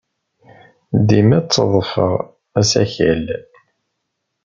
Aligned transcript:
Dima 1.07 1.39
tteḍḍfeɣ 1.41 2.13
asakal. 2.59 3.25